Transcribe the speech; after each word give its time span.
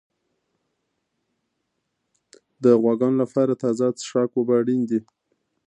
د 2.63 2.65
غواګانو 2.81 3.21
لپاره 3.23 3.53
تازه 3.63 3.85
څښاک 3.99 4.31
اوبه 4.35 4.53
اړین 4.61 4.81
دي. 4.89 4.99